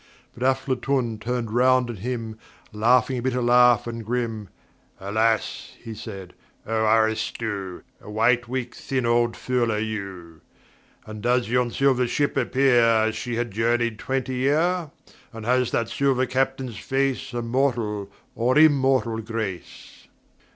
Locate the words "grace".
19.21-20.07